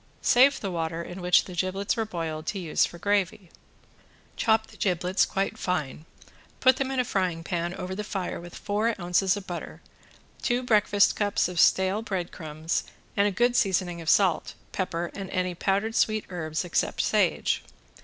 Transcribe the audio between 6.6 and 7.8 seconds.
them in a frying pan